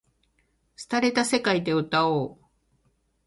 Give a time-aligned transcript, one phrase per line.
[0.77, 2.45] 捻れた世界で歌おう